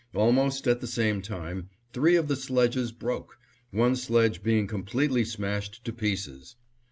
[0.15, 3.37] Almost at the same time, three of the sledges broke,
[3.69, 6.55] one sledge being completely smashed to pieces.